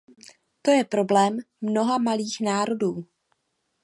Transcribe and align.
To 0.61 0.71
je 0.71 0.83
problém 0.85 1.37
mnoha 1.61 1.97
malých 1.97 2.37
národů. 2.41 3.07